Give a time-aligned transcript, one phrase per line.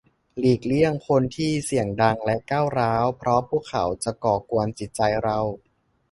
[0.37, 5.39] หลีกเลี่ยงคนที่เสียงดังและก้าวร้าว เพราะพวกเขาจะก่อกวนจิตใจเรา